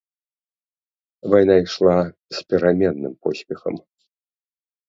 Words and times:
Вайна 1.33 1.57
ішла 1.65 1.95
з 2.39 2.43
пераменным 2.55 3.13
поспехам. 3.27 3.75